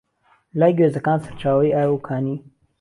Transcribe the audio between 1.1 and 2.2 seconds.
سهرچاوهی ئاو و